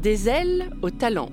Des 0.00 0.30
ailes 0.30 0.70
au 0.80 0.88
talent. 0.88 1.28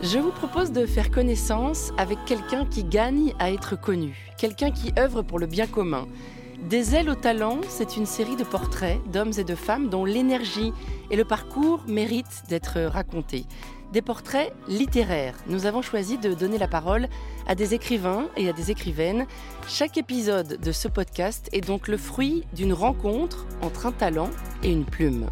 Je 0.00 0.16
vous 0.16 0.30
propose 0.30 0.72
de 0.72 0.86
faire 0.86 1.10
connaissance 1.10 1.92
avec 1.98 2.16
quelqu'un 2.24 2.64
qui 2.64 2.84
gagne 2.84 3.34
à 3.38 3.50
être 3.50 3.78
connu, 3.78 4.32
quelqu'un 4.38 4.70
qui 4.70 4.94
œuvre 4.98 5.20
pour 5.20 5.38
le 5.38 5.44
bien 5.44 5.66
commun. 5.66 6.06
Des 6.70 6.94
ailes 6.94 7.10
au 7.10 7.14
talent, 7.14 7.60
c'est 7.68 7.98
une 7.98 8.06
série 8.06 8.36
de 8.36 8.44
portraits 8.44 8.98
d'hommes 9.12 9.32
et 9.36 9.44
de 9.44 9.54
femmes 9.54 9.90
dont 9.90 10.06
l'énergie 10.06 10.72
et 11.10 11.16
le 11.16 11.26
parcours 11.26 11.84
méritent 11.86 12.44
d'être 12.48 12.80
racontés. 12.80 13.44
Des 13.92 14.00
portraits 14.00 14.50
littéraires. 14.66 15.36
Nous 15.48 15.66
avons 15.66 15.82
choisi 15.82 16.16
de 16.16 16.32
donner 16.32 16.56
la 16.56 16.66
parole 16.66 17.08
à 17.46 17.54
des 17.54 17.74
écrivains 17.74 18.28
et 18.38 18.48
à 18.48 18.54
des 18.54 18.70
écrivaines. 18.70 19.26
Chaque 19.68 19.98
épisode 19.98 20.58
de 20.62 20.72
ce 20.72 20.88
podcast 20.88 21.50
est 21.52 21.60
donc 21.60 21.88
le 21.88 21.98
fruit 21.98 22.44
d'une 22.54 22.72
rencontre 22.72 23.44
entre 23.60 23.84
un 23.84 23.92
talent 23.92 24.30
et 24.62 24.72
une 24.72 24.86
plume. 24.86 25.26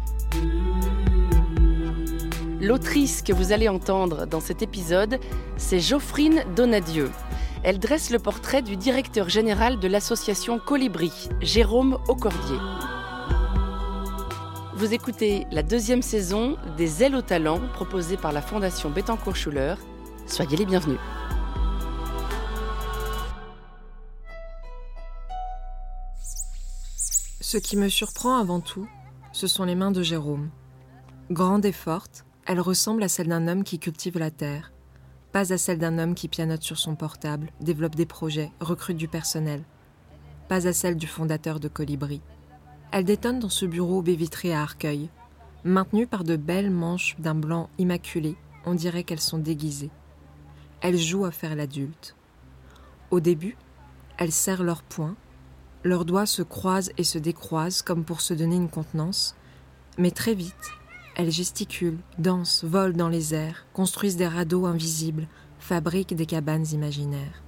L'autrice 2.61 3.23
que 3.23 3.33
vous 3.33 3.51
allez 3.53 3.67
entendre 3.67 4.27
dans 4.27 4.39
cet 4.39 4.61
épisode, 4.61 5.19
c'est 5.57 5.79
Geoffrine 5.79 6.43
Donadieu. 6.55 7.09
Elle 7.63 7.79
dresse 7.79 8.11
le 8.11 8.19
portrait 8.19 8.61
du 8.61 8.77
directeur 8.77 9.29
général 9.29 9.79
de 9.79 9.87
l'association 9.87 10.59
Colibri, 10.59 11.11
Jérôme 11.41 11.97
Aucordier. 12.07 12.59
Vous 14.75 14.93
écoutez 14.93 15.47
la 15.51 15.63
deuxième 15.63 16.03
saison 16.03 16.55
des 16.77 17.01
Ailes 17.01 17.15
au 17.15 17.23
talent 17.23 17.59
proposée 17.73 18.15
par 18.15 18.31
la 18.31 18.43
Fondation 18.43 18.91
Bettencourt-Schuller. 18.91 19.73
Soyez 20.27 20.57
les 20.57 20.67
bienvenus. 20.67 20.99
Ce 27.41 27.57
qui 27.57 27.75
me 27.75 27.89
surprend 27.89 28.37
avant 28.37 28.59
tout, 28.59 28.87
ce 29.31 29.47
sont 29.47 29.63
les 29.63 29.75
mains 29.75 29.91
de 29.91 30.03
Jérôme. 30.03 30.51
Grande 31.31 31.65
et 31.65 31.71
forte, 31.71 32.23
elle 32.45 32.59
ressemble 32.59 33.03
à 33.03 33.07
celle 33.07 33.27
d'un 33.27 33.47
homme 33.47 33.63
qui 33.63 33.79
cultive 33.79 34.17
la 34.17 34.31
terre, 34.31 34.71
pas 35.31 35.53
à 35.53 35.57
celle 35.57 35.77
d'un 35.77 35.97
homme 35.99 36.15
qui 36.15 36.27
pianote 36.27 36.63
sur 36.63 36.77
son 36.77 36.95
portable, 36.95 37.51
développe 37.61 37.95
des 37.95 38.05
projets, 38.05 38.51
recrute 38.59 38.97
du 38.97 39.07
personnel, 39.07 39.63
pas 40.49 40.67
à 40.67 40.73
celle 40.73 40.97
du 40.97 41.07
fondateur 41.07 41.59
de 41.59 41.67
Colibri. 41.67 42.21
Elle 42.91 43.05
détonne 43.05 43.39
dans 43.39 43.49
ce 43.49 43.65
bureau 43.65 44.01
baie 44.01 44.15
vitré 44.15 44.53
à 44.53 44.61
Arcueil, 44.61 45.09
maintenue 45.63 46.07
par 46.07 46.23
de 46.23 46.35
belles 46.35 46.71
manches 46.71 47.15
d'un 47.19 47.35
blanc 47.35 47.69
immaculé, 47.77 48.35
on 48.65 48.73
dirait 48.73 49.03
qu'elles 49.03 49.21
sont 49.21 49.37
déguisées. 49.37 49.91
Elle 50.81 50.97
joue 50.97 51.25
à 51.25 51.31
faire 51.31 51.55
l'adulte. 51.55 52.15
Au 53.11 53.19
début, 53.19 53.55
elle 54.17 54.31
serre 54.31 54.63
leurs 54.63 54.83
poings, 54.83 55.15
leurs 55.83 56.05
doigts 56.05 56.25
se 56.25 56.41
croisent 56.41 56.91
et 56.97 57.03
se 57.03 57.17
décroisent 57.17 57.81
comme 57.81 58.03
pour 58.03 58.21
se 58.21 58.33
donner 58.33 58.55
une 58.55 58.69
contenance, 58.69 59.35
mais 59.97 60.11
très 60.11 60.33
vite, 60.33 60.71
elles 61.15 61.31
gesticulent, 61.31 61.99
dansent, 62.17 62.63
volent 62.63 62.95
dans 62.95 63.09
les 63.09 63.33
airs, 63.33 63.65
construisent 63.73 64.17
des 64.17 64.27
radeaux 64.27 64.65
invisibles, 64.65 65.27
fabriquent 65.59 66.15
des 66.15 66.25
cabanes 66.25 66.65
imaginaires. 66.71 67.43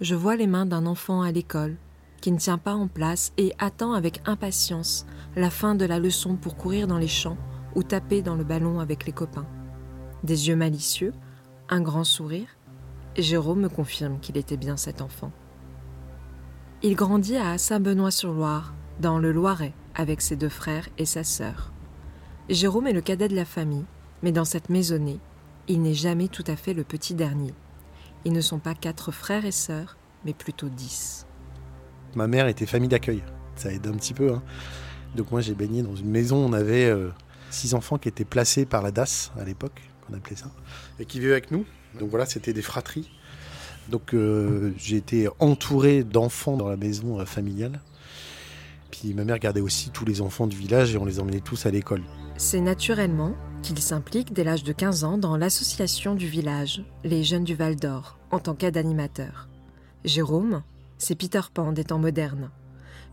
Je 0.00 0.14
vois 0.14 0.36
les 0.36 0.46
mains 0.46 0.66
d'un 0.66 0.86
enfant 0.86 1.22
à 1.22 1.32
l'école, 1.32 1.76
qui 2.20 2.32
ne 2.32 2.38
tient 2.38 2.58
pas 2.58 2.74
en 2.74 2.88
place 2.88 3.32
et 3.36 3.52
attend 3.58 3.92
avec 3.92 4.20
impatience 4.26 5.06
la 5.36 5.50
fin 5.50 5.74
de 5.74 5.84
la 5.84 5.98
leçon 5.98 6.36
pour 6.36 6.56
courir 6.56 6.86
dans 6.86 6.98
les 6.98 7.08
champs 7.08 7.38
ou 7.74 7.82
taper 7.82 8.22
dans 8.22 8.34
le 8.34 8.44
ballon 8.44 8.80
avec 8.80 9.06
les 9.06 9.12
copains. 9.12 9.46
Des 10.22 10.48
yeux 10.48 10.56
malicieux, 10.56 11.12
un 11.68 11.80
grand 11.80 12.04
sourire, 12.04 12.48
Jérôme 13.16 13.60
me 13.60 13.68
confirme 13.68 14.18
qu'il 14.20 14.36
était 14.36 14.56
bien 14.56 14.76
cet 14.76 15.00
enfant. 15.00 15.32
Il 16.82 16.94
grandit 16.94 17.36
à 17.36 17.56
Saint-Benoît-sur-Loire, 17.58 18.74
dans 19.00 19.18
le 19.18 19.32
Loiret, 19.32 19.72
avec 19.94 20.20
ses 20.20 20.36
deux 20.36 20.48
frères 20.48 20.88
et 20.98 21.04
sa 21.06 21.24
sœur. 21.24 21.72
Jérôme 22.48 22.86
est 22.86 22.92
le 22.92 23.00
cadet 23.00 23.28
de 23.28 23.36
la 23.36 23.44
famille, 23.44 23.84
mais 24.22 24.32
dans 24.32 24.44
cette 24.44 24.70
maisonnée, 24.70 25.18
il 25.68 25.82
n'est 25.82 25.94
jamais 25.94 26.28
tout 26.28 26.44
à 26.46 26.56
fait 26.56 26.74
le 26.74 26.84
petit 26.84 27.14
dernier. 27.14 27.52
Ils 28.24 28.32
ne 28.32 28.40
sont 28.40 28.58
pas 28.58 28.74
quatre 28.74 29.12
frères 29.12 29.44
et 29.44 29.52
sœurs, 29.52 29.96
mais 30.24 30.32
plutôt 30.32 30.68
dix. 30.68 31.26
Ma 32.14 32.26
mère 32.26 32.46
était 32.46 32.66
famille 32.66 32.88
d'accueil, 32.88 33.22
ça 33.56 33.72
aide 33.72 33.86
un 33.86 33.94
petit 33.94 34.14
peu. 34.14 34.32
Hein. 34.32 34.42
Donc 35.14 35.30
moi 35.30 35.40
j'ai 35.40 35.54
baigné 35.54 35.82
dans 35.82 35.96
une 35.96 36.10
maison, 36.10 36.36
on 36.36 36.52
avait 36.52 36.86
euh, 36.86 37.10
six 37.50 37.74
enfants 37.74 37.98
qui 37.98 38.08
étaient 38.08 38.24
placés 38.24 38.64
par 38.64 38.82
la 38.82 38.90
DAS 38.90 39.32
à 39.38 39.44
l'époque, 39.44 39.82
qu'on 40.06 40.14
appelait 40.14 40.36
ça, 40.36 40.50
et 40.98 41.04
qui 41.04 41.20
vivaient 41.20 41.32
avec 41.32 41.50
nous. 41.50 41.64
Donc 41.98 42.10
voilà, 42.10 42.26
c'était 42.26 42.52
des 42.52 42.62
fratries. 42.62 43.10
Donc 43.88 44.14
euh, 44.14 44.72
j'ai 44.76 44.96
été 44.96 45.28
entouré 45.38 46.04
d'enfants 46.04 46.56
dans 46.56 46.68
la 46.68 46.76
maison 46.76 47.20
euh, 47.20 47.24
familiale. 47.24 47.80
Ma 49.04 49.24
mère 49.24 49.38
gardait 49.38 49.60
aussi 49.60 49.90
tous 49.90 50.04
les 50.04 50.20
enfants 50.20 50.46
du 50.46 50.56
village 50.56 50.94
et 50.94 50.98
on 50.98 51.04
les 51.04 51.20
emmenait 51.20 51.40
tous 51.40 51.66
à 51.66 51.70
l'école. 51.70 52.02
C'est 52.36 52.60
naturellement 52.60 53.34
qu'il 53.62 53.78
s'implique 53.78 54.32
dès 54.32 54.44
l'âge 54.44 54.64
de 54.64 54.72
15 54.72 55.04
ans 55.04 55.18
dans 55.18 55.36
l'association 55.36 56.14
du 56.14 56.26
village, 56.26 56.84
les 57.04 57.24
Jeunes 57.24 57.44
du 57.44 57.54
Val 57.54 57.76
d'Or, 57.76 58.18
en 58.30 58.38
tant 58.38 58.54
qu'aide 58.54 58.76
animateur. 58.76 59.48
Jérôme, 60.04 60.62
c'est 60.98 61.14
Peter 61.14 61.40
Pan 61.52 61.72
des 61.72 61.84
temps 61.84 61.98
modernes. 61.98 62.50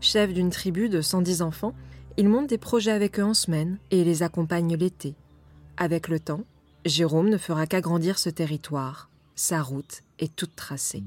Chef 0.00 0.32
d'une 0.32 0.50
tribu 0.50 0.88
de 0.88 1.00
110 1.00 1.42
enfants, 1.42 1.74
il 2.16 2.28
monte 2.28 2.48
des 2.48 2.58
projets 2.58 2.92
avec 2.92 3.18
eux 3.18 3.24
en 3.24 3.34
semaine 3.34 3.78
et 3.90 4.04
les 4.04 4.22
accompagne 4.22 4.76
l'été. 4.76 5.14
Avec 5.76 6.08
le 6.08 6.20
temps, 6.20 6.44
Jérôme 6.84 7.30
ne 7.30 7.38
fera 7.38 7.66
qu'agrandir 7.66 8.18
ce 8.18 8.30
territoire. 8.30 9.10
Sa 9.34 9.62
route 9.62 10.02
est 10.18 10.34
toute 10.36 10.54
tracée. 10.54 11.02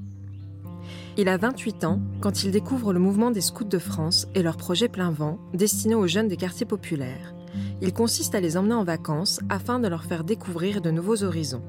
Il 1.20 1.28
a 1.28 1.36
28 1.36 1.82
ans 1.82 2.00
quand 2.20 2.44
il 2.44 2.52
découvre 2.52 2.92
le 2.92 3.00
mouvement 3.00 3.32
des 3.32 3.40
scouts 3.40 3.64
de 3.64 3.80
France 3.80 4.28
et 4.36 4.42
leur 4.44 4.56
projet 4.56 4.86
plein 4.86 5.10
vent 5.10 5.40
destiné 5.52 5.96
aux 5.96 6.06
jeunes 6.06 6.28
des 6.28 6.36
quartiers 6.36 6.64
populaires. 6.64 7.34
Il 7.82 7.92
consiste 7.92 8.36
à 8.36 8.40
les 8.40 8.56
emmener 8.56 8.74
en 8.74 8.84
vacances 8.84 9.40
afin 9.48 9.80
de 9.80 9.88
leur 9.88 10.04
faire 10.04 10.22
découvrir 10.22 10.80
de 10.80 10.92
nouveaux 10.92 11.24
horizons. 11.24 11.64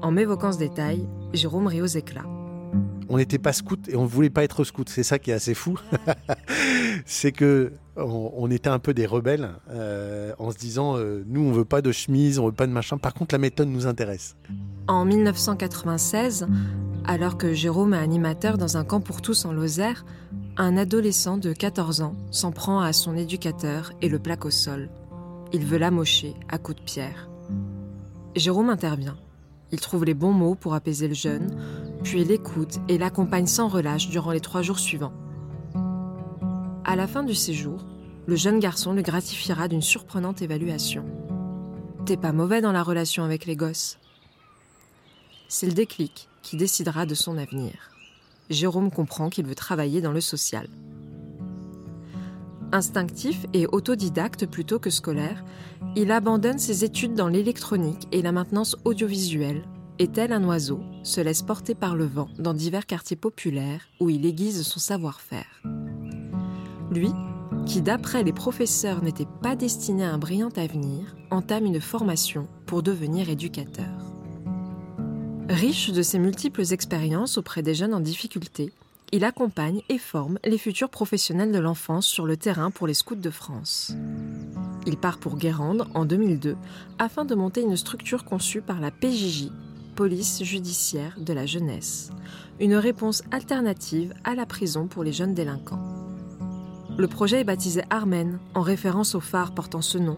En 0.00 0.12
m'évoquant 0.12 0.52
ce 0.52 0.58
détail, 0.58 1.08
Jérôme 1.32 1.66
rit 1.66 1.82
aux 1.82 1.86
éclats. 1.86 2.43
On 3.08 3.16
n'était 3.16 3.38
pas 3.38 3.52
scout 3.52 3.88
et 3.88 3.96
on 3.96 4.02
ne 4.02 4.08
voulait 4.08 4.30
pas 4.30 4.44
être 4.44 4.64
scout. 4.64 4.88
C'est 4.88 5.02
ça 5.02 5.18
qui 5.18 5.30
est 5.30 5.34
assez 5.34 5.54
fou. 5.54 5.78
c'est 7.06 7.32
que 7.32 7.72
on, 7.96 8.50
était 8.50 8.68
un 8.68 8.78
peu 8.78 8.92
des 8.92 9.06
rebelles 9.06 9.50
euh, 9.70 10.32
en 10.38 10.50
se 10.50 10.58
disant 10.58 10.96
euh, 10.96 11.22
nous 11.26 11.42
on 11.42 11.52
veut 11.52 11.64
pas 11.64 11.80
de 11.80 11.92
chemise, 11.92 12.38
on 12.38 12.46
veut 12.46 12.52
pas 12.52 12.66
de 12.66 12.72
machin. 12.72 12.98
Par 12.98 13.14
contre 13.14 13.34
la 13.34 13.38
méthode 13.38 13.68
nous 13.68 13.86
intéresse. 13.86 14.36
En 14.88 15.04
1996, 15.04 16.46
alors 17.04 17.38
que 17.38 17.52
Jérôme 17.52 17.94
est 17.94 17.98
animateur 17.98 18.58
dans 18.58 18.76
un 18.76 18.84
camp 18.84 19.00
pour 19.00 19.22
tous 19.22 19.44
en 19.44 19.52
Lozère, 19.52 20.04
un 20.56 20.76
adolescent 20.76 21.36
de 21.36 21.52
14 21.52 22.00
ans 22.00 22.16
s'en 22.30 22.52
prend 22.52 22.80
à 22.80 22.92
son 22.92 23.16
éducateur 23.16 23.92
et 24.02 24.08
le 24.08 24.18
plaque 24.18 24.44
au 24.44 24.50
sol. 24.50 24.90
Il 25.52 25.64
veut 25.64 25.78
l'amocher 25.78 26.34
à 26.48 26.58
coups 26.58 26.78
de 26.78 26.84
pierre. 26.84 27.28
Jérôme 28.34 28.70
intervient. 28.70 29.16
Il 29.70 29.80
trouve 29.80 30.04
les 30.04 30.14
bons 30.14 30.32
mots 30.32 30.54
pour 30.54 30.74
apaiser 30.74 31.08
le 31.08 31.14
jeune, 31.14 31.56
puis 32.04 32.20
il 32.20 32.28
l'écoute 32.28 32.78
et 32.88 32.98
l'accompagne 32.98 33.46
sans 33.46 33.66
relâche 33.66 34.08
durant 34.08 34.30
les 34.30 34.40
trois 34.40 34.62
jours 34.62 34.78
suivants. 34.78 35.14
À 36.84 36.96
la 36.96 37.06
fin 37.06 37.24
du 37.24 37.34
séjour, 37.34 37.84
le 38.26 38.36
jeune 38.36 38.60
garçon 38.60 38.92
le 38.92 39.02
gratifiera 39.02 39.68
d'une 39.68 39.82
surprenante 39.82 40.42
évaluation. 40.42 41.04
T'es 42.04 42.18
pas 42.18 42.32
mauvais 42.32 42.60
dans 42.60 42.72
la 42.72 42.82
relation 42.82 43.24
avec 43.24 43.46
les 43.46 43.56
gosses. 43.56 43.98
C'est 45.48 45.66
le 45.66 45.72
déclic 45.72 46.28
qui 46.42 46.58
décidera 46.58 47.06
de 47.06 47.14
son 47.14 47.38
avenir. 47.38 47.72
Jérôme 48.50 48.90
comprend 48.90 49.30
qu'il 49.30 49.46
veut 49.46 49.54
travailler 49.54 50.02
dans 50.02 50.12
le 50.12 50.20
social. 50.20 50.68
Instinctif 52.70 53.46
et 53.54 53.66
autodidacte 53.66 54.44
plutôt 54.46 54.78
que 54.78 54.90
scolaire, 54.90 55.42
il 55.96 56.10
abandonne 56.10 56.58
ses 56.58 56.84
études 56.84 57.14
dans 57.14 57.28
l'électronique 57.28 58.08
et 58.12 58.20
la 58.20 58.32
maintenance 58.32 58.76
audiovisuelle 58.84 59.64
et 59.98 60.08
tel 60.08 60.32
un 60.32 60.44
oiseau, 60.44 60.80
se 61.02 61.20
laisse 61.20 61.42
porter 61.42 61.74
par 61.74 61.96
le 61.96 62.04
vent 62.04 62.28
dans 62.38 62.54
divers 62.54 62.86
quartiers 62.86 63.16
populaires 63.16 63.88
où 64.00 64.10
il 64.10 64.26
aiguise 64.26 64.62
son 64.62 64.80
savoir-faire. 64.80 65.62
Lui, 66.90 67.10
qui 67.66 67.80
d'après 67.80 68.22
les 68.22 68.32
professeurs 68.32 69.02
n'était 69.02 69.28
pas 69.42 69.56
destiné 69.56 70.04
à 70.04 70.12
un 70.12 70.18
brillant 70.18 70.50
avenir, 70.56 71.14
entame 71.30 71.66
une 71.66 71.80
formation 71.80 72.48
pour 72.66 72.82
devenir 72.82 73.28
éducateur. 73.28 74.14
Riche 75.48 75.92
de 75.92 76.02
ses 76.02 76.18
multiples 76.18 76.72
expériences 76.72 77.38
auprès 77.38 77.62
des 77.62 77.74
jeunes 77.74 77.94
en 77.94 78.00
difficulté, 78.00 78.72
il 79.12 79.24
accompagne 79.24 79.82
et 79.88 79.98
forme 79.98 80.38
les 80.44 80.58
futurs 80.58 80.88
professionnels 80.88 81.52
de 81.52 81.58
l'enfance 81.58 82.06
sur 82.06 82.26
le 82.26 82.36
terrain 82.36 82.70
pour 82.70 82.86
les 82.86 82.94
scouts 82.94 83.14
de 83.14 83.30
France. 83.30 83.94
Il 84.86 84.96
part 84.96 85.18
pour 85.18 85.36
Guérande 85.36 85.86
en 85.94 86.04
2002 86.04 86.56
afin 86.98 87.24
de 87.24 87.34
monter 87.34 87.62
une 87.62 87.76
structure 87.76 88.24
conçue 88.24 88.60
par 88.60 88.80
la 88.80 88.90
PJJ, 88.90 89.50
Police 89.94 90.42
judiciaire 90.42 91.16
de 91.20 91.32
la 91.32 91.46
jeunesse, 91.46 92.10
une 92.58 92.74
réponse 92.74 93.22
alternative 93.30 94.12
à 94.24 94.34
la 94.34 94.44
prison 94.44 94.88
pour 94.88 95.04
les 95.04 95.12
jeunes 95.12 95.34
délinquants. 95.34 95.82
Le 96.98 97.06
projet 97.06 97.40
est 97.40 97.44
baptisé 97.44 97.82
Armen 97.90 98.40
en 98.54 98.62
référence 98.62 99.14
au 99.14 99.20
phare 99.20 99.54
portant 99.54 99.82
ce 99.82 99.98
nom. 99.98 100.16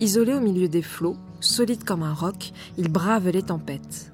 Isolé 0.00 0.34
au 0.34 0.40
milieu 0.40 0.68
des 0.68 0.82
flots, 0.82 1.16
solide 1.38 1.84
comme 1.84 2.02
un 2.02 2.12
roc, 2.12 2.52
il 2.76 2.90
brave 2.90 3.28
les 3.28 3.42
tempêtes. 3.42 4.10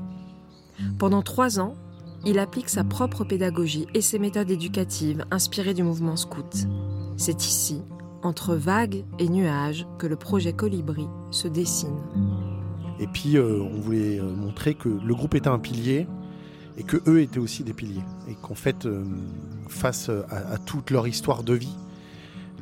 Pendant 0.98 1.22
trois 1.22 1.60
ans, 1.60 1.76
il 2.26 2.38
applique 2.38 2.68
sa 2.68 2.84
propre 2.84 3.24
pédagogie 3.24 3.86
et 3.94 4.02
ses 4.02 4.18
méthodes 4.18 4.50
éducatives 4.50 5.24
inspirées 5.30 5.74
du 5.74 5.82
mouvement 5.82 6.16
scout. 6.16 6.66
C'est 7.16 7.46
ici, 7.46 7.80
entre 8.22 8.54
vagues 8.54 9.04
et 9.18 9.30
nuages 9.30 9.86
que 9.98 10.06
le 10.06 10.16
projet 10.16 10.52
Colibri 10.52 11.06
se 11.30 11.48
dessine. 11.48 12.00
Et 13.00 13.06
puis 13.06 13.36
euh, 13.36 13.60
on 13.60 13.80
voulait 13.80 14.18
euh, 14.18 14.24
montrer 14.24 14.74
que 14.74 14.88
le 14.88 15.14
groupe 15.14 15.34
était 15.34 15.48
un 15.48 15.58
pilier 15.58 16.06
et 16.76 16.82
que 16.82 16.96
eux 17.08 17.20
étaient 17.20 17.38
aussi 17.38 17.64
des 17.64 17.72
piliers. 17.72 18.02
Et 18.28 18.34
qu'en 18.34 18.54
fait, 18.54 18.86
euh, 18.86 19.04
face 19.68 20.08
à, 20.08 20.58
toute 20.58 20.90
leur 20.90 21.06
histoire 21.06 21.42
de 21.42 21.54
vie, 21.54 21.76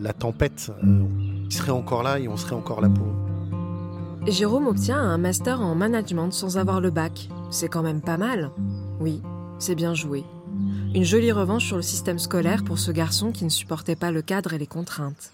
la 0.00 0.12
tempête, 0.12 0.70
ils 0.82 1.52
seraient 1.52 1.72
encore 1.72 2.02
là 2.02 2.18
et 2.18 2.28
on 2.28 2.36
serait 2.36 2.54
encore 2.54 2.80
là 2.80 2.88
pour 2.88 3.06
eux. 3.06 4.30
Jérôme 4.30 4.68
obtient 4.68 4.98
un 4.98 5.18
master 5.18 5.60
en 5.60 5.74
management 5.74 6.30
sans 6.30 6.56
avoir 6.56 6.80
le 6.80 6.90
bac. 6.90 7.28
C'est 7.50 7.68
quand 7.68 7.82
même 7.82 8.00
pas 8.00 8.16
mal. 8.16 8.50
Oui, 9.00 9.20
c'est 9.58 9.74
bien 9.74 9.94
joué. 9.94 10.24
Une 10.94 11.04
jolie 11.04 11.32
revanche 11.32 11.66
sur 11.66 11.76
le 11.76 11.82
système 11.82 12.18
scolaire 12.18 12.64
pour 12.64 12.78
ce 12.78 12.92
garçon 12.92 13.32
qui 13.32 13.44
ne 13.44 13.50
supportait 13.50 13.96
pas 13.96 14.12
le 14.12 14.22
cadre 14.22 14.52
et 14.52 14.58
les 14.58 14.66
contraintes. 14.66 15.32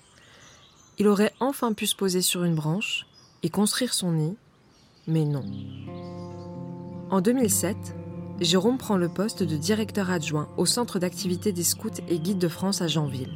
Il 0.99 1.07
aurait 1.07 1.33
enfin 1.41 1.73
pu 1.73 1.87
se 1.87 1.97
poser 1.97 2.23
sur 2.23 2.45
une 2.45 2.55
branche 2.55 3.07
et 3.43 3.51
construire 3.51 3.93
son 3.93 4.13
nid, 4.13 4.37
mais 5.09 5.25
non. 5.25 5.43
En 7.11 7.21
2007, 7.21 7.77
Jérôme 8.41 8.79
prend 8.79 8.97
le 8.97 9.09
poste 9.09 9.43
de 9.43 9.57
directeur 9.57 10.11
adjoint 10.11 10.49
au 10.57 10.67
centre 10.67 11.01
d'activité 11.01 11.51
des 11.51 11.65
scouts 11.65 11.89
et 12.09 12.21
guides 12.21 12.39
de 12.39 12.47
France 12.47 12.83
à 12.83 12.87
Janville. 12.87 13.33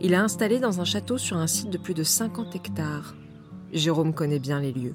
Il 0.00 0.12
est 0.12 0.16
installé 0.16 0.60
dans 0.60 0.80
un 0.80 0.84
château 0.84 1.18
sur 1.18 1.38
un 1.38 1.46
site 1.46 1.70
de 1.70 1.78
plus 1.78 1.94
de 1.94 2.04
50 2.04 2.54
hectares. 2.54 3.14
Jérôme 3.72 4.12
connaît 4.14 4.38
bien 4.38 4.60
les 4.60 4.72
lieux. 4.72 4.94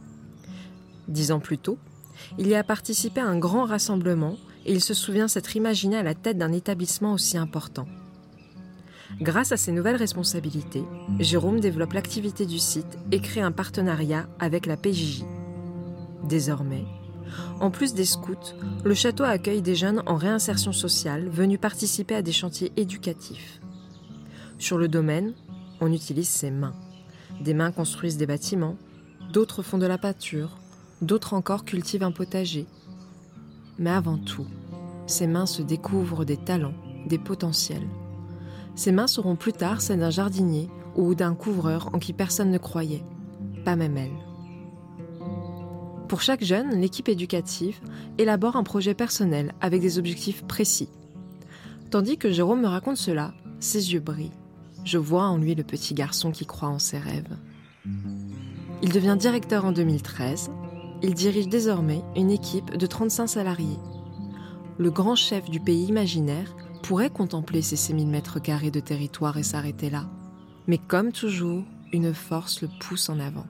Dix 1.08 1.32
ans 1.32 1.40
plus 1.40 1.58
tôt, 1.58 1.78
il 2.38 2.48
y 2.48 2.56
a 2.56 2.64
participé 2.64 3.20
à 3.20 3.28
un 3.28 3.38
grand 3.38 3.66
rassemblement 3.66 4.38
et 4.66 4.74
il 4.74 4.82
se 4.82 4.94
souvient 4.94 5.28
s'être 5.28 5.56
imaginé 5.56 5.98
à 5.98 6.04
la 6.04 6.14
tête 6.14 6.38
d'un 6.38 6.52
établissement 6.52 7.14
aussi 7.14 7.38
important. 7.38 7.88
Grâce 9.20 9.52
à 9.52 9.58
ses 9.58 9.72
nouvelles 9.72 9.96
responsabilités, 9.96 10.84
Jérôme 11.20 11.60
développe 11.60 11.94
l'activité 11.94 12.46
du 12.46 12.60
site 12.60 12.98
et 13.12 13.20
crée 13.20 13.42
un 13.42 13.52
partenariat 13.52 14.28
avec 14.40 14.66
la 14.66 14.78
PJJ. 14.78 15.24
Désormais, 16.28 16.86
en 17.60 17.72
plus 17.72 17.94
des 17.94 18.06
scouts, 18.06 18.54
le 18.84 18.94
château 18.94 19.24
accueille 19.24 19.62
des 19.62 19.76
jeunes 19.76 20.04
en 20.06 20.16
réinsertion 20.16 20.72
sociale 20.72 21.30
venus 21.30 21.60
participer 21.60 22.16
à 22.16 22.22
des 22.22 22.32
chantiers 22.32 22.72
éducatifs. 22.78 23.62
Sur 24.60 24.78
le 24.78 24.88
domaine, 24.88 25.34
on 25.82 25.92
utilise 25.92 26.30
ses 26.30 26.52
mains. 26.52 26.76
Des 27.42 27.54
mains 27.54 27.72
construisent 27.72 28.18
des 28.18 28.26
bâtiments, 28.26 28.76
d'autres 29.32 29.64
font 29.64 29.78
de 29.78 29.86
la 29.86 29.98
pâture, 29.98 30.58
d'autres 31.02 31.34
encore 31.34 31.66
cultivent 31.66 32.04
un 32.04 32.12
potager. 32.12 32.66
Mais 33.80 33.92
avant 33.92 34.18
tout, 34.18 34.48
ces 35.06 35.28
mains 35.28 35.46
se 35.46 35.62
découvrent 35.62 36.26
des 36.26 36.38
talents, 36.38 36.74
des 37.08 37.20
potentiels. 37.20 37.88
Ces 38.76 38.92
mains 38.92 39.08
seront 39.08 39.36
plus 39.36 39.54
tard 39.54 39.82
celles 39.82 40.00
d'un 40.00 40.10
jardinier 40.10 40.70
ou 40.96 41.16
d'un 41.16 41.36
couvreur 41.36 41.90
en 41.94 42.00
qui 42.00 42.14
personne 42.14 42.52
ne 42.52 42.58
croyait, 42.58 43.04
pas 43.64 43.76
même 43.76 43.98
elle. 43.98 44.27
Pour 46.08 46.22
chaque 46.22 46.44
jeune, 46.44 46.80
l'équipe 46.80 47.10
éducative 47.10 47.80
élabore 48.18 48.56
un 48.56 48.64
projet 48.64 48.94
personnel 48.94 49.54
avec 49.60 49.82
des 49.82 50.00
objectifs 50.00 50.44
précis. 50.44 50.90
Tandis 51.90 52.18
que 52.18 52.32
Jérôme 52.32 52.62
me 52.62 52.68
raconte 52.68 52.98
cela, 52.98 53.34
ses 53.60 53.94
yeux 53.94 54.00
brillent. 54.00 54.32
Je 54.86 54.98
vois 54.98 55.26
en 55.26 55.38
lui 55.38 55.54
le 55.54 55.64
petit 55.64 55.94
garçon 55.94 56.32
qui 56.32 56.46
croit 56.46 56.70
en 56.70 56.80
ses 56.80 56.98
rêves. 56.98 57.36
Il 58.82 58.92
devient 58.94 59.18
directeur 59.20 59.66
en 59.66 59.74
2013. 59.74 60.50
Il 61.04 61.14
dirige 61.14 61.50
désormais 61.50 62.02
une 62.16 62.32
équipe 62.32 62.78
de 62.78 62.86
35 62.86 63.28
salariés. 63.28 63.80
Le 64.78 64.92
grand 64.92 65.16
chef 65.16 65.50
du 65.50 65.60
pays 65.60 65.86
imaginaire 65.86 66.56
pourrait 66.84 67.10
contempler 67.10 67.62
ces 67.62 67.76
6000 67.76 68.08
mètres 68.08 68.40
carrés 68.40 68.72
de 68.72 68.80
territoire 68.80 69.38
et 69.38 69.44
s'arrêter 69.44 69.90
là. 69.90 70.06
Mais 70.68 70.78
comme 70.78 71.12
toujours, 71.12 71.64
une 71.92 72.14
force 72.14 72.62
le 72.62 72.70
pousse 72.80 73.10
en 73.10 73.20
avant. 73.20 73.46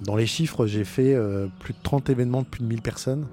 Dans 0.00 0.16
les 0.16 0.26
chiffres, 0.26 0.66
j'ai 0.66 0.84
fait 0.84 1.14
euh, 1.14 1.46
plus 1.60 1.72
de 1.72 1.78
30 1.82 2.10
événements 2.10 2.42
de 2.42 2.46
plus 2.46 2.60
de 2.60 2.66
1000 2.66 2.82
personnes 2.82 3.26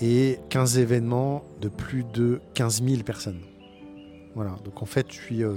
et 0.00 0.38
15 0.50 0.78
événements 0.78 1.42
de 1.60 1.68
plus 1.68 2.04
de 2.04 2.40
15 2.54 2.82
000 2.82 3.02
personnes. 3.02 3.40
Voilà, 4.34 4.56
donc 4.64 4.82
en 4.82 4.86
fait, 4.86 5.06
je 5.10 5.16
suis 5.16 5.42
euh, 5.42 5.56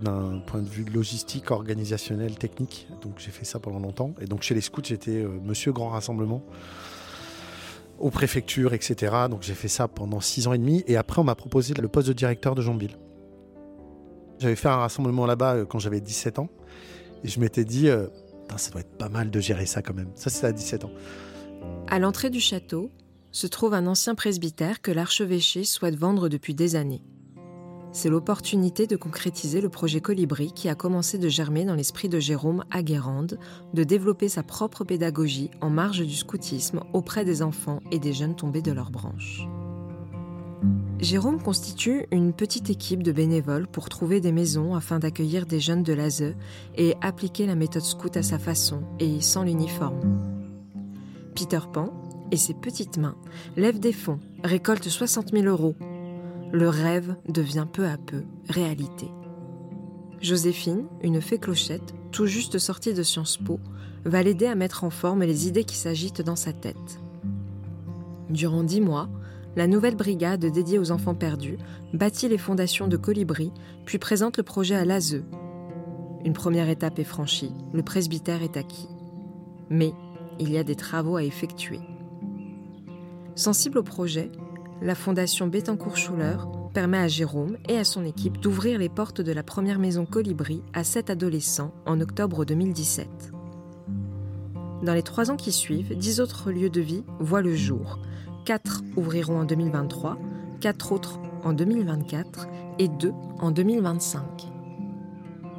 d'un 0.00 0.40
point 0.46 0.62
de 0.62 0.68
vue 0.68 0.84
logistique, 0.84 1.50
organisationnel, 1.50 2.36
technique. 2.36 2.88
Donc 3.02 3.14
j'ai 3.18 3.30
fait 3.30 3.44
ça 3.44 3.58
pendant 3.58 3.80
longtemps. 3.80 4.14
Et 4.20 4.26
donc 4.26 4.42
chez 4.42 4.54
les 4.54 4.60
scouts, 4.60 4.82
j'étais 4.84 5.22
euh, 5.22 5.28
monsieur 5.44 5.72
grand 5.72 5.90
rassemblement 5.90 6.42
aux 7.98 8.10
préfectures, 8.10 8.72
etc. 8.72 9.14
Donc 9.28 9.42
j'ai 9.42 9.54
fait 9.54 9.68
ça 9.68 9.88
pendant 9.88 10.20
6 10.20 10.46
ans 10.46 10.52
et 10.54 10.58
demi. 10.58 10.84
Et 10.86 10.96
après, 10.96 11.20
on 11.20 11.24
m'a 11.24 11.34
proposé 11.34 11.74
le 11.74 11.88
poste 11.88 12.08
de 12.08 12.12
directeur 12.14 12.54
de 12.54 12.62
Jambille. 12.62 12.96
J'avais 14.38 14.56
fait 14.56 14.68
un 14.68 14.76
rassemblement 14.76 15.26
là-bas 15.26 15.66
quand 15.66 15.78
j'avais 15.78 16.00
17 16.00 16.38
ans. 16.38 16.48
Et 17.24 17.28
je 17.28 17.40
m'étais 17.40 17.66
dit, 17.66 17.90
ça 18.58 18.70
doit 18.70 18.80
être 18.80 18.96
pas 18.96 19.08
mal 19.08 19.30
de 19.30 19.40
gérer 19.40 19.66
ça 19.66 19.82
quand 19.82 19.94
même. 19.94 20.10
Ça, 20.14 20.30
c'est 20.30 20.46
à 20.46 20.52
17 20.52 20.84
ans. 20.84 20.92
À 21.88 21.98
l'entrée 21.98 22.30
du 22.30 22.40
château 22.40 22.90
se 23.32 23.46
trouve 23.46 23.74
un 23.74 23.86
ancien 23.86 24.14
presbytère 24.14 24.80
que 24.80 24.90
l'archevêché 24.90 25.64
souhaite 25.64 25.96
vendre 25.96 26.28
depuis 26.28 26.54
des 26.54 26.76
années. 26.76 27.02
C'est 27.92 28.08
l'opportunité 28.08 28.86
de 28.86 28.96
concrétiser 28.96 29.60
le 29.60 29.68
projet 29.68 30.00
Colibri 30.00 30.52
qui 30.52 30.68
a 30.68 30.76
commencé 30.76 31.18
de 31.18 31.28
germer 31.28 31.64
dans 31.64 31.74
l'esprit 31.74 32.08
de 32.08 32.20
Jérôme 32.20 32.64
à 32.70 32.82
Guérande, 32.82 33.38
de 33.74 33.82
développer 33.82 34.28
sa 34.28 34.44
propre 34.44 34.84
pédagogie 34.84 35.50
en 35.60 35.70
marge 35.70 36.06
du 36.06 36.14
scoutisme 36.14 36.82
auprès 36.92 37.24
des 37.24 37.42
enfants 37.42 37.80
et 37.90 37.98
des 37.98 38.12
jeunes 38.12 38.36
tombés 38.36 38.62
de 38.62 38.72
leurs 38.72 38.92
branches. 38.92 39.42
Jérôme 41.00 41.42
constitue 41.42 42.04
une 42.12 42.34
petite 42.34 42.68
équipe 42.68 43.02
de 43.02 43.10
bénévoles 43.10 43.66
pour 43.66 43.88
trouver 43.88 44.20
des 44.20 44.32
maisons 44.32 44.74
afin 44.74 44.98
d'accueillir 44.98 45.46
des 45.46 45.58
jeunes 45.58 45.82
de 45.82 45.94
l'ASE 45.94 46.34
et 46.76 46.94
appliquer 47.00 47.46
la 47.46 47.54
méthode 47.54 47.84
scout 47.84 48.14
à 48.18 48.22
sa 48.22 48.38
façon 48.38 48.82
et 48.98 49.22
sans 49.22 49.42
l'uniforme. 49.42 50.20
Peter 51.34 51.60
Pan 51.72 51.90
et 52.30 52.36
ses 52.36 52.52
petites 52.52 52.98
mains 52.98 53.16
lèvent 53.56 53.80
des 53.80 53.94
fonds, 53.94 54.20
récoltent 54.44 54.90
60 54.90 55.30
000 55.32 55.46
euros. 55.46 55.74
Le 56.52 56.68
rêve 56.68 57.16
devient 57.26 57.66
peu 57.72 57.86
à 57.86 57.96
peu 57.96 58.24
réalité. 58.50 59.08
Joséphine, 60.20 60.84
une 61.02 61.22
fée 61.22 61.38
clochette, 61.38 61.94
tout 62.12 62.26
juste 62.26 62.58
sortie 62.58 62.92
de 62.92 63.02
Sciences 63.02 63.38
Po, 63.38 63.58
va 64.04 64.22
l'aider 64.22 64.46
à 64.46 64.54
mettre 64.54 64.84
en 64.84 64.90
forme 64.90 65.22
les 65.22 65.48
idées 65.48 65.64
qui 65.64 65.76
s'agitent 65.76 66.20
dans 66.20 66.36
sa 66.36 66.52
tête. 66.52 67.00
Durant 68.28 68.62
dix 68.62 68.82
mois, 68.82 69.08
la 69.60 69.66
nouvelle 69.66 69.94
brigade 69.94 70.46
dédiée 70.46 70.78
aux 70.78 70.90
enfants 70.90 71.14
perdus 71.14 71.58
bâtit 71.92 72.28
les 72.28 72.38
fondations 72.38 72.88
de 72.88 72.96
Colibri, 72.96 73.52
puis 73.84 73.98
présente 73.98 74.38
le 74.38 74.42
projet 74.42 74.74
à 74.74 74.86
l'ASE. 74.86 75.22
Une 76.24 76.32
première 76.32 76.70
étape 76.70 76.98
est 76.98 77.04
franchie, 77.04 77.52
le 77.74 77.82
presbytère 77.82 78.42
est 78.42 78.56
acquis. 78.56 78.88
Mais 79.68 79.92
il 80.38 80.50
y 80.50 80.56
a 80.56 80.64
des 80.64 80.76
travaux 80.76 81.16
à 81.16 81.24
effectuer. 81.24 81.80
Sensible 83.34 83.76
au 83.76 83.82
projet, 83.82 84.32
la 84.80 84.94
fondation 84.94 85.46
Bettencourt-Schuller 85.46 86.38
permet 86.72 86.96
à 86.96 87.08
Jérôme 87.08 87.58
et 87.68 87.76
à 87.76 87.84
son 87.84 88.06
équipe 88.06 88.40
d'ouvrir 88.40 88.78
les 88.78 88.88
portes 88.88 89.20
de 89.20 89.32
la 89.32 89.42
première 89.42 89.78
maison 89.78 90.06
Colibri 90.06 90.62
à 90.72 90.84
sept 90.84 91.10
adolescents 91.10 91.74
en 91.84 92.00
octobre 92.00 92.46
2017. 92.46 93.34
Dans 94.82 94.94
les 94.94 95.02
trois 95.02 95.30
ans 95.30 95.36
qui 95.36 95.52
suivent, 95.52 95.94
dix 95.94 96.22
autres 96.22 96.50
lieux 96.50 96.70
de 96.70 96.80
vie 96.80 97.04
voient 97.18 97.42
le 97.42 97.54
jour, 97.54 97.98
4 98.44 98.82
ouvriront 98.96 99.40
en 99.40 99.44
2023, 99.44 100.16
4 100.60 100.92
autres 100.92 101.18
en 101.44 101.52
2024 101.52 102.48
et 102.78 102.88
2 102.88 103.12
en 103.38 103.50
2025. 103.50 104.22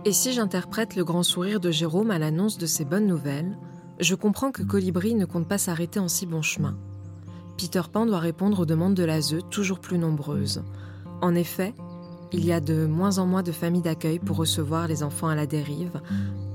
Et 0.06 0.12
si 0.12 0.34
j'interprète 0.34 0.96
le 0.96 1.04
grand 1.04 1.24
sourire 1.24 1.60
de 1.60 1.70
Jérôme 1.70 2.12
à 2.12 2.18
l'annonce 2.20 2.58
de 2.58 2.66
ces 2.66 2.86
bonnes 2.86 3.06
nouvelles, 3.06 3.58
je 4.00 4.16
comprends 4.16 4.52
que 4.52 4.64
Colibri 4.64 5.14
ne 5.14 5.26
compte 5.26 5.48
pas 5.48 5.60
s'arrêter 5.60 6.00
en 6.00 6.08
si 6.08 6.26
bon 6.26 6.42
chemin. 6.42 6.76
Peter 7.58 7.84
Pan 7.92 8.08
doit 8.08 8.20
répondre 8.20 8.62
aux 8.62 8.66
demandes 8.66 8.96
de 8.96 9.04
l'ASE 9.04 9.36
toujours 9.52 9.80
plus 9.80 10.00
nombreuses. 10.00 10.64
En 11.22 11.36
effet, 11.36 11.76
il 12.34 12.44
y 12.46 12.52
a 12.52 12.60
de 12.60 12.88
moins 12.88 13.20
en 13.20 13.28
moins 13.28 13.44
de 13.44 13.52
familles 13.52 13.84
d'accueil 13.84 14.18
pour 14.18 14.38
recevoir 14.38 14.88
les 14.88 15.04
enfants 15.04 15.28
à 15.28 15.36
la 15.36 15.46
dérive. 15.46 16.02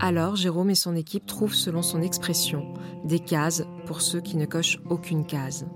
Alors 0.00 0.34
Jérôme 0.34 0.70
et 0.70 0.74
son 0.74 0.96
équipe 0.96 1.26
trouvent, 1.26 1.54
selon 1.54 1.82
son 1.82 2.02
expression, 2.02 2.74
des 3.04 3.20
cases 3.20 3.62
pour 3.86 4.00
ceux 4.00 4.20
qui 4.20 4.36
ne 4.36 4.46
cochent 4.46 4.80
aucune 4.88 5.24
case. 5.24 5.66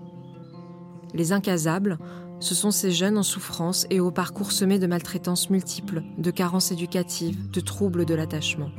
Les 1.14 1.32
incasables, 1.32 1.98
ce 2.40 2.54
sont 2.54 2.70
ces 2.70 2.90
jeunes 2.90 3.18
en 3.18 3.22
souffrance 3.22 3.86
et 3.90 4.00
au 4.00 4.10
parcours 4.10 4.52
semé 4.52 4.78
de 4.78 4.86
maltraitances 4.86 5.50
multiples, 5.50 6.02
de 6.18 6.30
carences 6.30 6.72
éducatives, 6.72 7.50
de 7.50 7.60
troubles 7.60 8.04
de 8.04 8.14
l'attachement. 8.14 8.70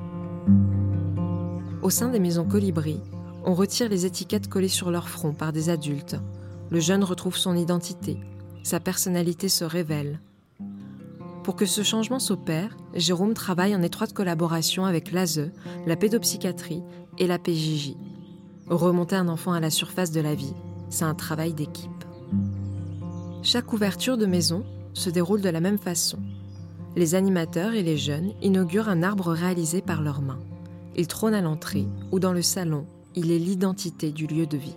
Au 1.82 1.90
sein 1.90 2.10
des 2.10 2.20
maisons 2.20 2.46
Colibri, 2.46 3.00
on 3.44 3.54
retire 3.54 3.90
les 3.90 4.06
étiquettes 4.06 4.48
collées 4.48 4.68
sur 4.68 4.92
leur 4.92 5.10
front 5.10 5.34
par 5.34 5.52
des 5.52 5.70
adultes. 5.70 6.16
Le 6.70 6.80
jeune 6.80 7.04
retrouve 7.04 7.38
son 7.38 7.56
identité, 7.56 8.18
sa 8.64 8.80
personnalité 8.80 9.50
se 9.50 9.64
révèle. 9.64 10.20
Pour 11.44 11.56
que 11.56 11.66
ce 11.66 11.82
changement 11.82 12.20
s'opère, 12.20 12.78
Jérôme 12.94 13.34
travaille 13.34 13.76
en 13.76 13.82
étroite 13.82 14.14
collaboration 14.14 14.86
avec 14.86 15.12
l'ASE, 15.12 15.50
la 15.88 15.96
pédopsychiatrie 15.96 16.84
et 17.18 17.26
la 17.26 17.40
PJJ. 17.40 17.96
Remonter 18.68 19.16
un 19.16 19.28
enfant 19.28 19.52
à 19.52 19.60
la 19.60 19.72
surface 19.72 20.12
de 20.12 20.22
la 20.22 20.36
vie, 20.36 20.54
c'est 20.90 21.04
un 21.04 21.16
travail 21.16 21.54
d'équipe. 21.54 22.01
Chaque 23.44 23.74
ouverture 23.74 24.18
de 24.18 24.28
maison 24.28 24.64
se 24.94 25.10
déroule 25.10 25.42
de 25.42 25.50
la 25.50 25.62
même 25.62 25.80
façon. 25.80 26.20
les 26.98 27.16
animateurs 27.16 27.74
et 27.74 27.84
les 27.84 27.98
jeunes 27.98 28.34
inaugurent 28.42 28.90
un 28.90 29.02
arbre 29.02 29.32
réalisé 29.32 29.82
par 29.82 30.02
leurs 30.02 30.22
mains. 30.22 30.42
Il 30.98 31.08
trône 31.08 31.34
à 31.34 31.42
l'entrée 31.42 31.88
ou 32.12 32.20
dans 32.20 32.34
le 32.34 32.42
salon, 32.42 32.86
il 33.16 33.32
est 33.32 33.40
l'identité 33.40 34.12
du 34.12 34.28
lieu 34.28 34.46
de 34.46 34.58
vie. 34.58 34.76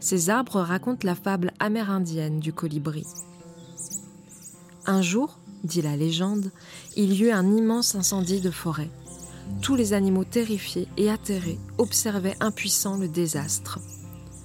Ces 0.00 0.28
arbres 0.28 0.60
racontent 0.60 1.06
la 1.06 1.14
fable 1.14 1.52
amérindienne 1.60 2.40
du 2.40 2.52
colibri. 2.52 3.06
Un 4.84 5.00
jour, 5.00 5.38
dit 5.64 5.80
la 5.80 5.96
légende, 5.96 6.50
il 6.94 7.14
y 7.14 7.24
eut 7.24 7.32
un 7.32 7.56
immense 7.56 7.94
incendie 7.94 8.42
de 8.42 8.50
forêt. 8.50 8.90
Tous 9.62 9.76
les 9.76 9.94
animaux 9.94 10.24
terrifiés 10.24 10.88
et 10.98 11.10
atterrés 11.10 11.58
observaient 11.78 12.36
impuissants 12.40 12.98
le 12.98 13.08
désastre. 13.08 13.78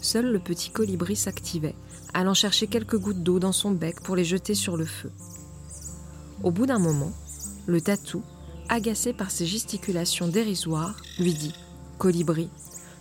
Seul 0.01 0.31
le 0.31 0.39
petit 0.39 0.69
colibri 0.69 1.17
s'activait, 1.17 1.75
allant 2.13 2.33
chercher 2.33 2.67
quelques 2.67 2.97
gouttes 2.97 3.23
d'eau 3.23 3.39
dans 3.39 3.51
son 3.51 3.71
bec 3.71 4.01
pour 4.01 4.15
les 4.15 4.25
jeter 4.25 4.55
sur 4.55 4.77
le 4.77 4.85
feu. 4.85 5.11
Au 6.43 6.51
bout 6.51 6.65
d'un 6.65 6.79
moment, 6.79 7.11
le 7.67 7.81
tatou, 7.81 8.23
agacé 8.69 9.13
par 9.13 9.31
ses 9.31 9.45
gesticulations 9.45 10.27
dérisoires, 10.27 10.95
lui 11.19 11.33
dit 11.33 11.53
Colibri, 11.97 12.49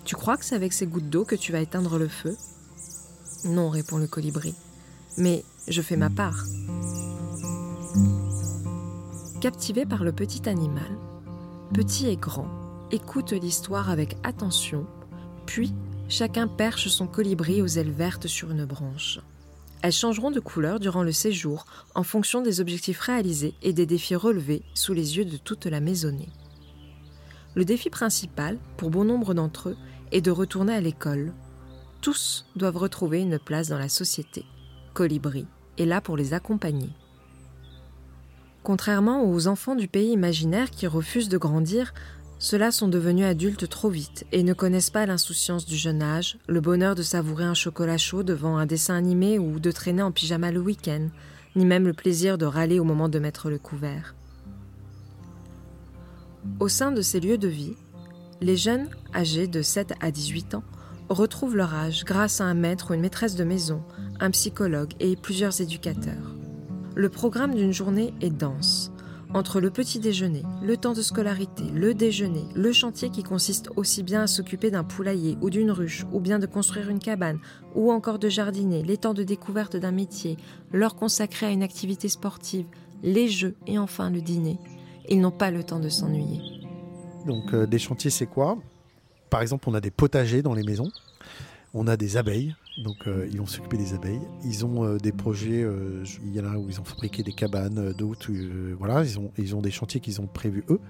tu 0.04 0.16
crois 0.16 0.36
que 0.36 0.44
c'est 0.44 0.54
avec 0.54 0.72
ces 0.72 0.86
gouttes 0.86 1.10
d'eau 1.10 1.24
que 1.24 1.36
tu 1.36 1.52
vas 1.52 1.60
éteindre 1.60 1.98
le 1.98 2.08
feu? 2.08 2.36
Non, 3.44 3.68
répond 3.68 3.98
le 3.98 4.06
colibri, 4.06 4.54
mais 5.16 5.44
je 5.68 5.82
fais 5.82 5.96
ma 5.96 6.10
part. 6.10 6.44
Captivé 9.40 9.86
par 9.86 10.02
le 10.02 10.12
petit 10.12 10.48
animal, 10.48 10.90
petit 11.72 12.08
et 12.08 12.16
grand, 12.16 12.48
écoute 12.90 13.32
l'histoire 13.32 13.90
avec 13.90 14.16
attention, 14.24 14.86
puis 15.46 15.74
chacun 16.08 16.48
perche 16.48 16.88
son 16.88 17.06
colibri 17.06 17.62
aux 17.62 17.66
ailes 17.66 17.90
vertes 17.90 18.26
sur 18.26 18.50
une 18.50 18.64
branche. 18.64 19.20
Elles 19.82 19.92
changeront 19.92 20.30
de 20.30 20.40
couleur 20.40 20.80
durant 20.80 21.02
le 21.02 21.12
séjour 21.12 21.66
en 21.94 22.02
fonction 22.02 22.40
des 22.40 22.60
objectifs 22.60 23.00
réalisés 23.00 23.54
et 23.62 23.72
des 23.72 23.86
défis 23.86 24.16
relevés 24.16 24.62
sous 24.74 24.92
les 24.92 25.16
yeux 25.16 25.24
de 25.24 25.36
toute 25.36 25.66
la 25.66 25.80
maisonnée. 25.80 26.28
Le 27.54 27.64
défi 27.64 27.90
principal, 27.90 28.58
pour 28.76 28.90
bon 28.90 29.04
nombre 29.04 29.34
d'entre 29.34 29.70
eux, 29.70 29.76
est 30.10 30.20
de 30.20 30.30
retourner 30.30 30.74
à 30.74 30.80
l'école. 30.80 31.32
Tous 32.00 32.46
doivent 32.56 32.76
retrouver 32.76 33.20
une 33.20 33.38
place 33.38 33.68
dans 33.68 33.78
la 33.78 33.88
société. 33.88 34.44
Colibri 34.94 35.46
est 35.76 35.84
là 35.84 36.00
pour 36.00 36.16
les 36.16 36.34
accompagner. 36.34 36.90
Contrairement 38.64 39.24
aux 39.24 39.46
enfants 39.46 39.76
du 39.76 39.88
pays 39.88 40.12
imaginaire 40.12 40.70
qui 40.70 40.86
refusent 40.86 41.28
de 41.28 41.38
grandir, 41.38 41.94
ceux-là 42.38 42.70
sont 42.70 42.88
devenus 42.88 43.26
adultes 43.26 43.68
trop 43.68 43.88
vite 43.88 44.24
et 44.30 44.44
ne 44.44 44.52
connaissent 44.52 44.90
pas 44.90 45.06
l'insouciance 45.06 45.66
du 45.66 45.76
jeune 45.76 46.02
âge, 46.02 46.38
le 46.46 46.60
bonheur 46.60 46.94
de 46.94 47.02
savourer 47.02 47.44
un 47.44 47.54
chocolat 47.54 47.98
chaud 47.98 48.22
devant 48.22 48.56
un 48.56 48.66
dessin 48.66 48.94
animé 48.94 49.38
ou 49.38 49.58
de 49.58 49.70
traîner 49.72 50.02
en 50.02 50.12
pyjama 50.12 50.52
le 50.52 50.60
week-end, 50.60 51.08
ni 51.56 51.64
même 51.64 51.86
le 51.86 51.92
plaisir 51.92 52.38
de 52.38 52.46
râler 52.46 52.78
au 52.78 52.84
moment 52.84 53.08
de 53.08 53.18
mettre 53.18 53.50
le 53.50 53.58
couvert. 53.58 54.14
Au 56.60 56.68
sein 56.68 56.92
de 56.92 57.02
ces 57.02 57.18
lieux 57.18 57.38
de 57.38 57.48
vie, 57.48 57.74
les 58.40 58.56
jeunes, 58.56 58.88
âgés 59.14 59.48
de 59.48 59.60
7 59.60 59.94
à 60.00 60.12
18 60.12 60.54
ans, 60.54 60.64
retrouvent 61.08 61.56
leur 61.56 61.74
âge 61.74 62.04
grâce 62.04 62.40
à 62.40 62.44
un 62.44 62.54
maître 62.54 62.90
ou 62.90 62.94
une 62.94 63.00
maîtresse 63.00 63.34
de 63.34 63.44
maison, 63.44 63.82
un 64.20 64.30
psychologue 64.30 64.92
et 65.00 65.16
plusieurs 65.16 65.60
éducateurs. 65.60 66.36
Le 66.94 67.08
programme 67.08 67.54
d'une 67.54 67.72
journée 67.72 68.14
est 68.20 68.30
dense. 68.30 68.92
Entre 69.34 69.60
le 69.60 69.70
petit 69.70 69.98
déjeuner, 69.98 70.42
le 70.62 70.78
temps 70.78 70.94
de 70.94 71.02
scolarité, 71.02 71.64
le 71.74 71.92
déjeuner, 71.92 72.44
le 72.54 72.72
chantier 72.72 73.10
qui 73.10 73.22
consiste 73.22 73.68
aussi 73.76 74.02
bien 74.02 74.22
à 74.22 74.26
s'occuper 74.26 74.70
d'un 74.70 74.84
poulailler 74.84 75.36
ou 75.42 75.50
d'une 75.50 75.70
ruche, 75.70 76.06
ou 76.12 76.20
bien 76.20 76.38
de 76.38 76.46
construire 76.46 76.88
une 76.88 76.98
cabane, 76.98 77.38
ou 77.74 77.92
encore 77.92 78.18
de 78.18 78.30
jardiner, 78.30 78.82
les 78.82 78.96
temps 78.96 79.12
de 79.12 79.22
découverte 79.22 79.76
d'un 79.76 79.90
métier, 79.90 80.38
l'heure 80.72 80.96
consacrée 80.96 81.46
à 81.46 81.50
une 81.50 81.62
activité 81.62 82.08
sportive, 82.08 82.66
les 83.02 83.28
jeux 83.28 83.54
et 83.66 83.78
enfin 83.78 84.08
le 84.08 84.22
dîner, 84.22 84.58
ils 85.10 85.20
n'ont 85.20 85.30
pas 85.30 85.50
le 85.50 85.62
temps 85.62 85.80
de 85.80 85.90
s'ennuyer. 85.90 86.40
Donc 87.26 87.52
euh, 87.52 87.66
des 87.66 87.78
chantiers, 87.78 88.10
c'est 88.10 88.26
quoi? 88.26 88.58
Par 89.28 89.42
exemple, 89.42 89.68
on 89.68 89.74
a 89.74 89.80
des 89.80 89.90
potagers 89.90 90.40
dans 90.40 90.54
les 90.54 90.62
maisons, 90.62 90.90
on 91.74 91.86
a 91.86 91.98
des 91.98 92.16
abeilles, 92.16 92.54
donc 92.82 93.06
euh, 93.06 93.28
ils 93.30 93.38
vont 93.38 93.46
s'occuper 93.46 93.76
des 93.76 93.94
abeilles. 93.94 94.20
Ils 94.44 94.64
ont 94.64 94.84
euh, 94.84 94.98
des 94.98 95.12
projets, 95.12 95.62
euh, 95.62 96.04
il 96.24 96.34
y 96.34 96.40
en 96.40 96.44
a 96.44 96.56
où 96.56 96.68
ils 96.68 96.80
ont 96.80 96.84
fabriqué 96.84 97.22
des 97.22 97.32
cabanes, 97.32 97.92
d'autres, 97.92 98.30
voilà, 98.78 99.02
ils 99.04 99.18
ont, 99.18 99.30
ils 99.38 99.56
ont 99.56 99.60
des 99.60 99.70
chantiers 99.70 100.00
qu'ils 100.00 100.20
ont 100.20 100.26
prévus 100.26 100.64
eux. 100.70 100.80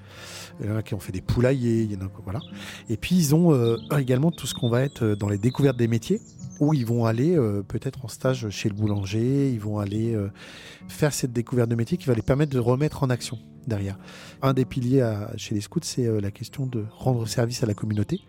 Il 0.61 0.67
y 0.67 0.71
en 0.71 0.77
a 0.77 0.83
qui 0.83 0.95
ont 0.95 1.01
fait 1.01 1.13
des 1.13 1.21
poulaillers, 1.21 1.83
il 1.83 1.93
y 1.93 1.97
en 1.97 2.07
a, 2.07 2.11
voilà. 2.25 2.41
Et 2.89 2.97
puis 2.97 3.17
ils 3.17 3.35
ont 3.35 3.77
également 3.97 4.31
tout 4.31 4.47
ce 4.47 4.55
qu'on 4.55 4.69
va 4.69 4.83
être 4.83 5.15
dans 5.15 5.29
les 5.29 5.39
découvertes 5.39 5.77
des 5.77 5.89
métiers, 5.89 6.21
où 6.61 6.75
ils 6.75 6.87
vont 6.87 7.05
aller 7.05 7.37
peut-être 7.69 8.05
en 8.05 8.09
stage 8.09 8.49
chez 8.51 8.69
le 8.69 8.75
boulanger, 8.75 9.51
ils 9.51 9.61
vont 9.61 9.79
aller 9.79 10.17
faire 10.89 11.13
cette 11.13 11.33
découverte 11.33 11.69
de 11.69 11.75
métier 11.75 11.97
qui 11.97 12.07
va 12.07 12.15
les 12.15 12.23
permettre 12.23 12.53
de 12.53 12.59
remettre 12.59 13.03
en 13.03 13.11
action 13.11 13.39
derrière. 13.67 13.97
Un 14.43 14.55
des 14.55 14.65
piliers 14.65 15.09
chez 15.37 15.55
les 15.55 15.61
scouts, 15.61 15.81
c'est 15.83 16.21
la 16.21 16.31
question 16.31 16.67
de 16.67 16.85
rendre 16.91 17.27
service 17.29 17.63
à 17.63 17.67
la 17.67 17.75
communauté. 17.75 18.21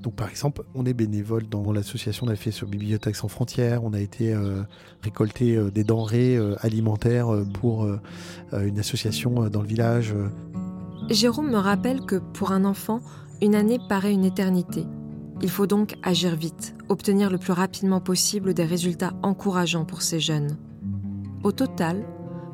Donc 0.00 0.14
par 0.14 0.28
exemple, 0.28 0.62
on 0.74 0.86
est 0.86 0.92
bénévole 0.92 1.48
dans 1.48 1.72
l'association 1.72 2.26
on 2.26 2.30
a 2.30 2.36
fait 2.36 2.50
sur 2.50 2.68
Bibliothèque 2.68 3.16
sans 3.16 3.28
frontières, 3.28 3.82
on 3.84 3.92
a 3.92 4.00
été 4.00 4.32
euh, 4.32 4.62
récolter 5.02 5.56
euh, 5.56 5.70
des 5.70 5.84
denrées 5.84 6.36
euh, 6.36 6.54
alimentaires 6.60 7.28
pour 7.54 7.88
une 8.52 8.78
association 8.78 9.48
dans 9.48 9.62
le 9.62 9.68
village. 9.68 10.14
Jérôme 11.10 11.50
me 11.50 11.56
rappelle 11.56 12.02
que 12.02 12.16
pour 12.16 12.52
un 12.52 12.64
enfant, 12.64 13.00
une 13.42 13.54
année 13.54 13.78
paraît 13.88 14.12
une 14.12 14.24
éternité. 14.24 14.84
Il 15.40 15.50
faut 15.50 15.66
donc 15.66 15.94
agir 16.02 16.34
vite, 16.34 16.74
obtenir 16.88 17.30
le 17.30 17.38
plus 17.38 17.52
rapidement 17.52 18.00
possible 18.00 18.54
des 18.54 18.64
résultats 18.64 19.12
encourageants 19.22 19.84
pour 19.84 20.02
ces 20.02 20.18
jeunes. 20.18 20.56
Au 21.44 21.52
total, 21.52 22.04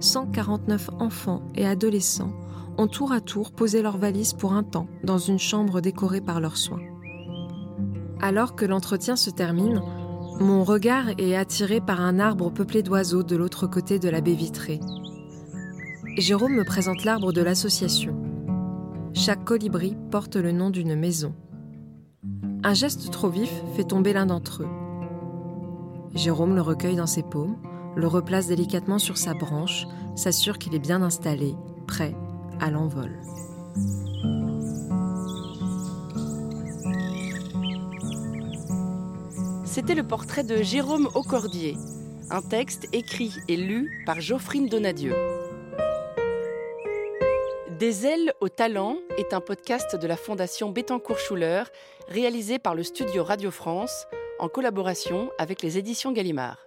149 0.00 0.90
enfants 0.98 1.42
et 1.54 1.66
adolescents 1.66 2.32
ont 2.76 2.86
tour 2.86 3.12
à 3.12 3.20
tour 3.20 3.52
posé 3.52 3.80
leurs 3.80 3.96
valises 3.96 4.34
pour 4.34 4.52
un 4.52 4.62
temps 4.62 4.88
dans 5.02 5.18
une 5.18 5.38
chambre 5.38 5.80
décorée 5.80 6.20
par 6.20 6.40
leurs 6.40 6.58
soins. 6.58 6.82
Alors 8.20 8.54
que 8.54 8.66
l'entretien 8.66 9.16
se 9.16 9.30
termine, 9.30 9.80
mon 10.40 10.64
regard 10.64 11.10
est 11.18 11.36
attiré 11.36 11.80
par 11.80 12.00
un 12.00 12.18
arbre 12.18 12.50
peuplé 12.50 12.82
d'oiseaux 12.82 13.22
de 13.22 13.36
l'autre 13.36 13.66
côté 13.66 13.98
de 13.98 14.08
la 14.08 14.20
baie 14.20 14.34
vitrée. 14.34 14.80
Jérôme 16.18 16.54
me 16.54 16.64
présente 16.64 17.04
l'arbre 17.04 17.32
de 17.32 17.40
l'association. 17.42 18.16
Chaque 19.14 19.44
colibri 19.44 19.96
porte 20.10 20.36
le 20.36 20.52
nom 20.52 20.70
d'une 20.70 20.96
maison. 20.96 21.34
Un 22.66 22.72
geste 22.72 23.10
trop 23.10 23.28
vif 23.28 23.52
fait 23.76 23.84
tomber 23.84 24.14
l'un 24.14 24.24
d'entre 24.24 24.62
eux. 24.62 24.68
Jérôme 26.14 26.54
le 26.54 26.62
recueille 26.62 26.96
dans 26.96 27.06
ses 27.06 27.22
paumes, 27.22 27.56
le 27.94 28.06
replace 28.06 28.46
délicatement 28.46 28.98
sur 28.98 29.18
sa 29.18 29.34
branche, 29.34 29.86
s'assure 30.16 30.56
qu'il 30.56 30.74
est 30.74 30.78
bien 30.78 31.02
installé, 31.02 31.56
prêt 31.86 32.16
à 32.60 32.70
l'envol. 32.70 33.20
C'était 39.66 39.94
le 39.94 40.06
portrait 40.06 40.44
de 40.44 40.62
Jérôme 40.62 41.10
Aucordier, 41.14 41.76
un 42.30 42.40
texte 42.40 42.88
écrit 42.94 43.34
et 43.46 43.58
lu 43.58 44.02
par 44.06 44.22
Geoffrine 44.22 44.68
Donadieu. 44.68 45.14
Des 47.84 48.06
ailes 48.06 48.32
au 48.40 48.48
talent 48.48 48.96
est 49.18 49.34
un 49.34 49.42
podcast 49.42 49.94
de 49.94 50.06
la 50.06 50.16
Fondation 50.16 50.70
Bettencourt-Schuller, 50.70 51.64
réalisé 52.08 52.58
par 52.58 52.74
le 52.74 52.82
studio 52.82 53.22
Radio 53.22 53.50
France 53.50 54.06
en 54.38 54.48
collaboration 54.48 55.30
avec 55.36 55.60
les 55.60 55.76
éditions 55.76 56.10
Gallimard. 56.10 56.64